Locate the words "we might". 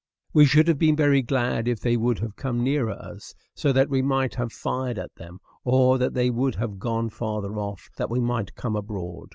3.87-4.33, 8.09-8.55